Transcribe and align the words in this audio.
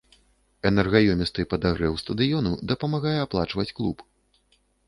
Энергаёмісты 0.69 1.45
падагрэў 1.51 1.93
стадыёну 2.05 2.51
дапамагае 2.73 3.15
аплачваць 3.25 3.71
клуб. 3.83 3.97